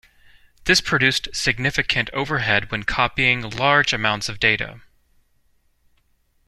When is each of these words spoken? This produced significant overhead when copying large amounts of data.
This 0.63 0.81
produced 0.81 1.27
significant 1.31 2.09
overhead 2.09 2.71
when 2.71 2.81
copying 2.81 3.47
large 3.47 3.93
amounts 3.93 4.29
of 4.29 4.39
data. 4.39 4.81